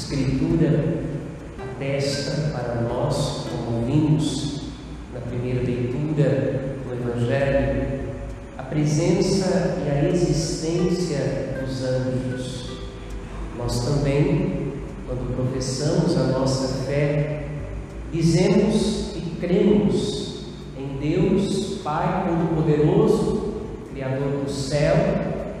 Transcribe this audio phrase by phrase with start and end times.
[0.00, 0.94] Escritura
[1.76, 4.62] atesta para nós, como vimos
[5.12, 8.00] na primeira leitura do Evangelho,
[8.56, 12.70] a presença e a existência dos anjos.
[13.58, 14.72] Nós também,
[15.06, 17.44] quando professamos a nossa fé,
[18.10, 20.46] dizemos e cremos
[20.78, 23.52] em Deus, Pai Todo-Poderoso,
[23.92, 24.96] Criador do céu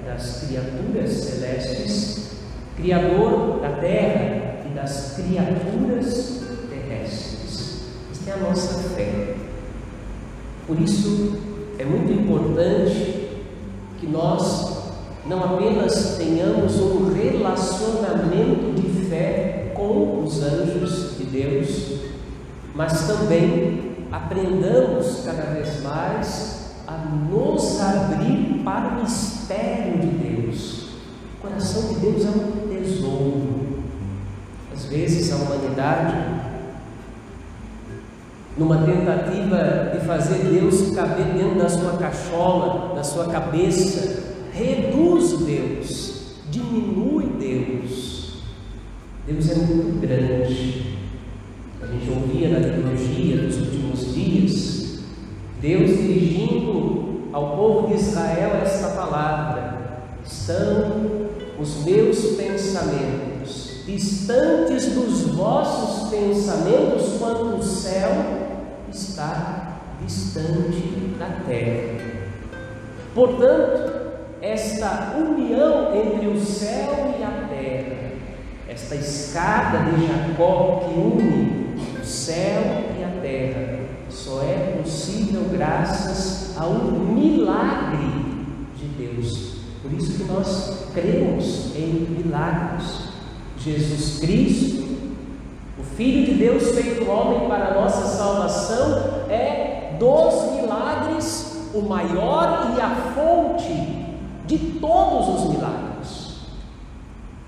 [0.06, 2.39] das criaturas celestes,
[2.80, 7.82] Criador da terra e das criaturas terrestres.
[8.10, 9.34] Esta é a nossa fé.
[10.66, 11.38] Por isso,
[11.78, 13.28] é muito importante
[13.98, 14.80] que nós
[15.26, 22.00] não apenas tenhamos um relacionamento de fé com os anjos de Deus,
[22.74, 26.96] mas também aprendamos cada vez mais a
[27.30, 30.88] nos abrir para o mistério de Deus.
[31.38, 32.69] O coração de Deus é um
[34.90, 36.16] vezes a humanidade,
[38.58, 44.20] numa tentativa de fazer Deus caber dentro da sua cachola, da sua cabeça,
[44.52, 48.42] reduz Deus, diminui Deus.
[49.26, 50.98] Deus é muito grande.
[51.80, 54.98] A gente ouvia na liturgia dos últimos dias,
[55.62, 61.28] Deus dirigindo ao povo de Israel esta palavra: estão
[61.60, 63.29] os meus pensamentos
[63.96, 68.10] distantes dos vossos pensamentos, quando o céu
[68.92, 72.00] está distante da terra.
[73.14, 74.00] Portanto,
[74.40, 78.12] esta união entre o céu e a terra,
[78.68, 82.62] esta escada de Jacó que une o céu
[82.98, 88.06] e a terra, só é possível graças a um milagre
[88.76, 89.56] de Deus.
[89.82, 93.09] Por isso que nós cremos em milagres.
[93.62, 94.88] Jesus Cristo,
[95.78, 102.80] o Filho de Deus feito homem para nossa salvação, é dos milagres o maior e
[102.80, 104.06] a fonte
[104.46, 106.40] de todos os milagres.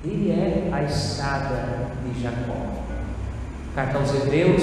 [0.04, 2.60] Ele é a escada de Jacó.
[3.74, 4.62] Carta aos Hebreus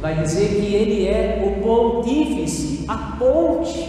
[0.00, 3.88] vai dizer que ele é o pontífice, a ponte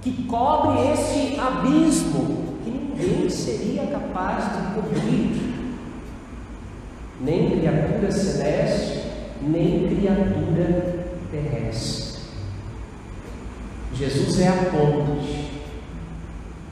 [0.00, 5.53] que cobre este abismo que ninguém seria capaz de cobrir,
[7.20, 9.04] nem criatura celeste,
[9.42, 12.20] nem criatura terrestre.
[13.94, 15.50] Jesus é a ponte.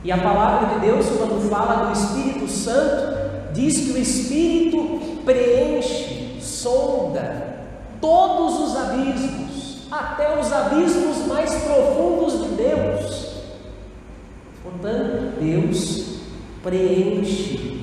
[0.03, 6.37] E a palavra de Deus, quando fala do Espírito Santo, diz que o Espírito preenche,
[6.41, 7.53] sonda
[8.01, 13.33] todos os abismos, até os abismos mais profundos de Deus.
[14.61, 16.03] Portanto, Deus
[16.61, 17.81] preenche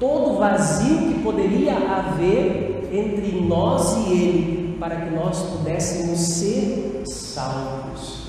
[0.00, 8.26] todo vazio poderia haver entre nós e Ele, para que nós pudéssemos ser salvos,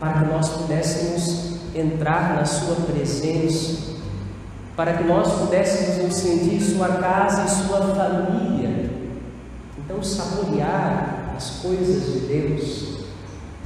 [0.00, 3.94] para que nós pudéssemos entrar na Sua presença,
[4.76, 8.90] para que nós pudéssemos nos sentir Sua casa e Sua família.
[9.78, 13.04] Então, saborear as coisas de Deus,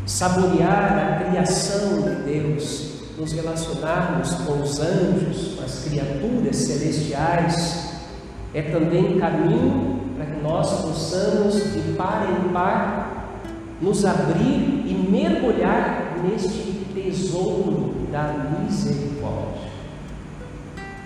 [0.05, 7.88] saborear a criação de Deus, nos relacionarmos com os anjos, com as criaturas celestiais,
[8.55, 13.29] é também caminho para que nós possamos, de par em par,
[13.81, 19.69] nos abrir e mergulhar neste tesouro da misericórdia.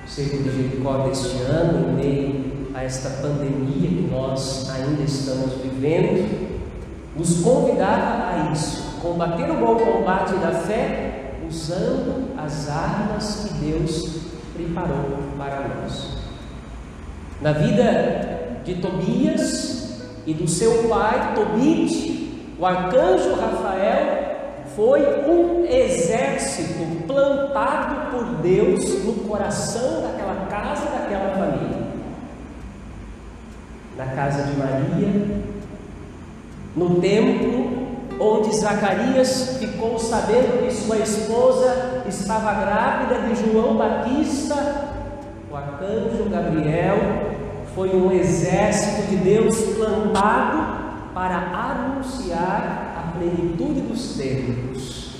[0.05, 5.55] O Senhor de Jericó deste ano, em meio a esta pandemia que nós ainda estamos
[5.63, 6.53] vivendo,
[7.17, 14.23] nos convidava a isso, combater o bom combate da fé usando as armas que Deus
[14.55, 16.22] preparou para nós.
[17.43, 27.05] Na vida de Tobias e do seu pai Tobit, o arcanjo Rafael foi um exército
[27.05, 31.83] plantado por Deus no coração daquela casa, daquela família.
[33.99, 35.43] Na casa de Maria,
[36.77, 37.73] no templo
[38.21, 44.91] onde Zacarias ficou sabendo que sua esposa estava grávida de João Batista,
[45.50, 47.31] o arcanjo Gabriel
[47.75, 55.17] foi um exército de Deus plantado para anunciar a plenitude dos tempos,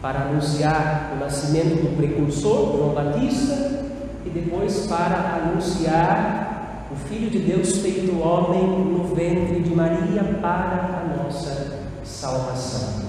[0.00, 3.84] para anunciar o nascimento do precursor, João Batista,
[4.24, 11.02] e depois para anunciar o Filho de Deus feito homem no ventre de Maria para
[11.02, 13.06] a nossa salvação.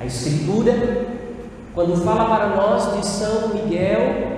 [0.00, 1.12] A Escritura
[1.74, 4.31] quando fala para nós de São Miguel,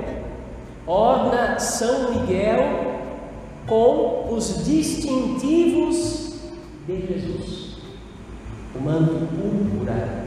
[0.86, 2.94] orna São Miguel
[3.66, 6.34] com os distintivos
[6.86, 7.76] de Jesus:
[8.74, 10.24] o manto púrpura,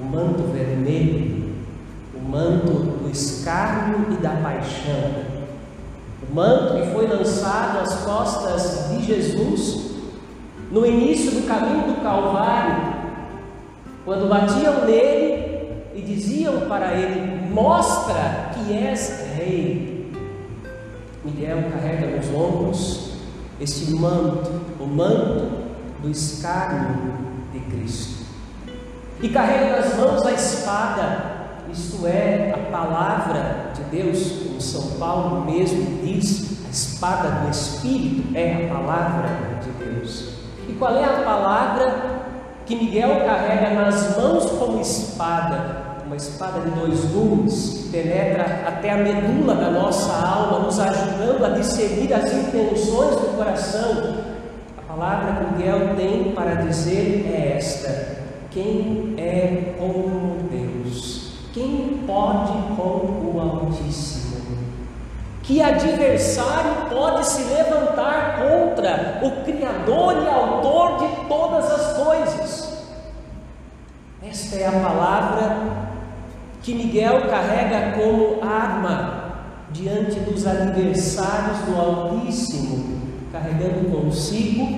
[0.00, 1.54] o manto vermelho,
[2.14, 5.38] o manto do escárnio e da paixão.
[6.30, 9.88] O manto que foi lançado às costas de Jesus
[10.70, 12.94] no início do caminho do Calvário,
[14.04, 19.97] quando batiam nele e diziam para ele: Mostra que és rei.
[21.24, 23.10] Miguel carrega nos ombros
[23.60, 25.68] este manto, o manto
[26.00, 27.14] do escárnio
[27.52, 28.24] de Cristo.
[29.20, 31.24] E carrega nas mãos a espada,
[31.72, 38.36] isto é, a palavra de Deus, como São Paulo mesmo diz, a espada do Espírito
[38.36, 39.28] é a palavra
[39.60, 40.34] de Deus.
[40.68, 42.20] E qual é a palavra
[42.64, 45.87] que Miguel carrega nas mãos como espada?
[46.08, 51.44] Uma espada de dois gumes, que penetra até a medula da nossa alma, nos ajudando
[51.44, 54.14] a discernir as intenções do coração.
[54.78, 61.34] A palavra que Miguel tem para dizer é esta: quem é como Deus?
[61.52, 64.46] Quem pode com o Altíssimo?
[65.42, 72.78] Que adversário pode se levantar contra o Criador e Autor de todas as coisas?
[74.22, 75.87] Esta é a palavra
[76.68, 83.00] que Miguel carrega como arma diante dos adversários do Altíssimo,
[83.32, 84.68] carregando consigo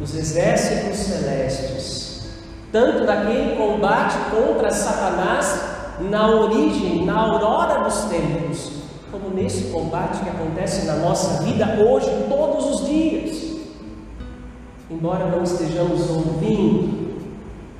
[0.00, 2.28] os exércitos celestes,
[2.70, 5.60] tanto daquele combate contra Satanás
[6.08, 8.70] na origem, na aurora dos tempos,
[9.10, 13.58] como nesse combate que acontece na nossa vida hoje, todos os dias.
[14.88, 17.18] Embora não estejamos ouvindo,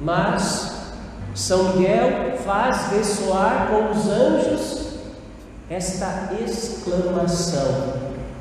[0.01, 0.91] mas
[1.37, 4.95] São Miguel faz ressoar com os anjos
[5.69, 7.93] esta exclamação: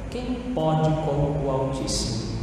[0.10, 2.38] Quem pode com o Altíssimo?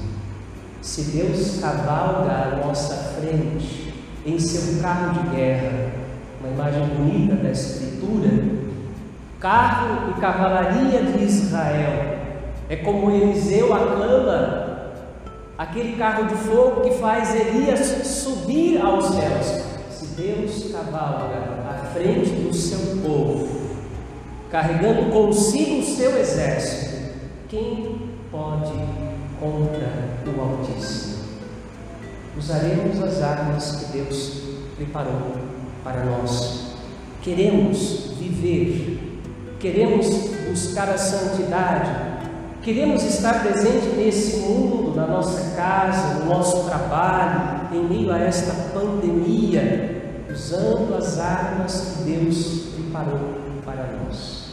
[0.83, 3.95] Se Deus cavalga à nossa frente
[4.27, 5.93] em seu carro de guerra,
[6.39, 8.29] uma imagem bonita da Escritura,
[9.41, 12.19] carro e cavalaria de Israel.
[12.69, 14.91] É como Eliseu aclama
[15.57, 19.74] aquele carro de fogo que faz Elias subir aos céus.
[20.17, 23.49] Deus cavalga à frente do seu povo,
[24.51, 27.13] carregando consigo o seu exército,
[27.49, 28.73] quem pode
[29.41, 29.91] contra
[30.27, 31.25] o Altíssimo?
[32.37, 34.43] Usaremos as armas que Deus
[34.77, 35.37] preparou
[35.83, 36.75] para nós.
[37.23, 39.15] Queremos viver
[39.65, 40.07] queremos
[40.47, 41.91] buscar a santidade,
[42.61, 48.53] queremos estar presente nesse mundo, na nossa casa, no nosso trabalho, em meio a esta
[48.79, 49.94] pandemia,
[50.33, 53.35] usando as armas que Deus preparou
[53.65, 54.45] para nós.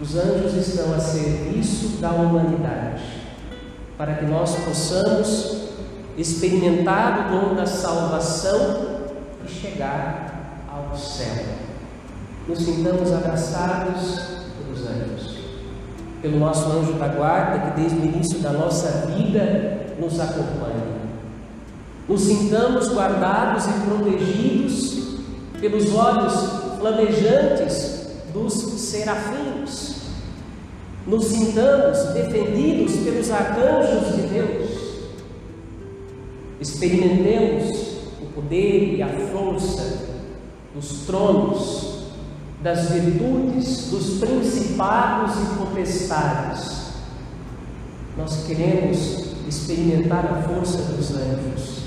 [0.00, 3.02] Os anjos estão a serviço da humanidade,
[3.96, 5.68] para que nós possamos
[6.16, 9.10] experimentar o dom da salvação
[9.44, 11.44] e chegar ao céu.
[12.46, 14.38] Nos sintamos abraçados
[16.20, 20.98] pelo nosso anjo da guarda, que desde o início da nossa vida nos acompanha.
[22.08, 25.07] Nos sintamos guardados e protegidos
[25.60, 29.98] pelos olhos flamejantes dos serafins.
[31.06, 34.70] Nos sintamos defendidos pelos arcanjos de Deus.
[36.60, 40.06] Experimentemos o poder e a força
[40.74, 41.98] dos tronos
[42.62, 46.88] das virtudes dos principados e potestades.
[48.16, 51.78] Nós queremos experimentar a força dos anjos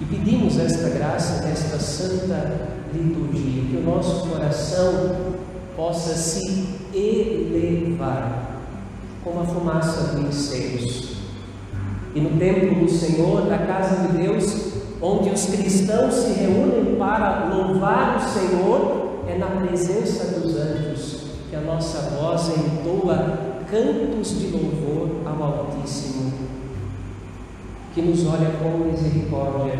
[0.00, 5.16] e pedimos esta graça nesta santa liturgia, que o nosso coração
[5.76, 8.60] possa se elevar
[9.24, 11.16] como a fumaça do incenso.
[12.14, 17.46] E no templo do Senhor, na casa de Deus, onde os cristãos se reúnem para
[17.46, 24.48] louvar o Senhor, é na presença dos anjos que a nossa voz entoa cantos de
[24.48, 26.32] louvor ao Altíssimo,
[27.94, 29.78] que nos olha com misericórdia,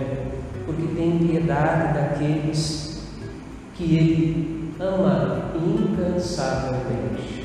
[0.65, 2.92] porque tem piedade daqueles
[3.83, 7.45] que Ele ama incansavelmente.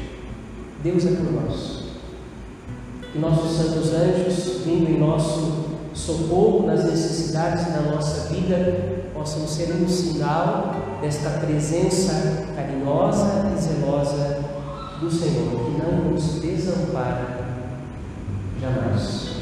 [0.83, 1.83] Deus é por nós.
[3.11, 9.73] Que nossos santos anjos, vindo em nosso socorro nas necessidades da nossa vida, possam ser
[9.73, 14.43] um sinal desta presença carinhosa e zelosa
[14.99, 17.37] do Senhor, que não nos desampara
[18.61, 19.37] jamais.